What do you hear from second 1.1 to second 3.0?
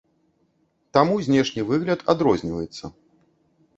знешні выгляд адрозніваецца.